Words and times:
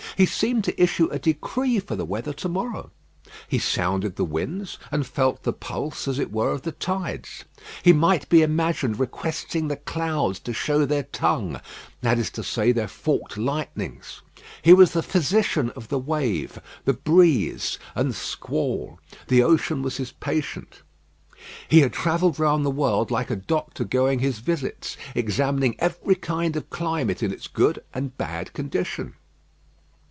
He 0.17 0.25
seemed 0.27 0.63
to 0.65 0.79
issue 0.81 1.07
a 1.07 1.17
decree 1.17 1.79
for 1.79 1.95
the 1.95 2.05
weather 2.05 2.33
to 2.33 2.49
morrow. 2.49 2.91
He 3.47 3.57
sounded 3.57 4.17
the 4.17 4.25
winds, 4.25 4.77
and 4.91 5.07
felt 5.07 5.41
the 5.41 5.53
pulse, 5.53 6.05
as 6.07 6.19
it 6.19 6.31
were, 6.33 6.51
of 6.51 6.61
the 6.63 6.73
tides. 6.73 7.45
He 7.81 7.91
might 7.93 8.27
be 8.29 8.41
imagined 8.43 8.99
requesting 8.99 9.67
the 9.67 9.77
clouds 9.77 10.37
to 10.41 10.53
show 10.53 10.85
their 10.85 11.03
tongue 11.03 11.59
that 12.01 12.19
is 12.19 12.29
to 12.31 12.43
say, 12.43 12.71
their 12.71 12.89
forked 12.89 13.35
lightnings. 13.37 14.21
He 14.61 14.73
was 14.73 14.91
the 14.91 15.01
physician 15.01 15.69
of 15.71 15.87
the 15.87 15.97
wave, 15.97 16.59
the 16.85 16.93
breeze, 16.93 17.79
and 17.95 18.11
the 18.11 18.15
squall. 18.15 18.99
The 19.27 19.41
ocean 19.41 19.81
was 19.81 19.97
his 19.97 20.11
patient. 20.11 20.83
He 21.67 21.79
had 21.79 21.93
travelled 21.93 22.37
round 22.37 22.63
the 22.65 22.69
world 22.69 23.09
like 23.11 23.31
a 23.31 23.35
doctor 23.37 23.85
going 23.85 24.19
his 24.19 24.37
visits, 24.39 24.97
examining 25.15 25.77
every 25.79 26.15
kind 26.15 26.55
of 26.57 26.69
climate 26.69 27.23
in 27.23 27.31
its 27.31 27.47
good 27.47 27.81
and 27.93 28.15
bad 28.17 28.51
condition. 28.53 29.15